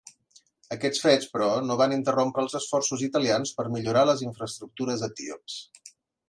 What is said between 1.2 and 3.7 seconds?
però, no van interrompre els esforços italians per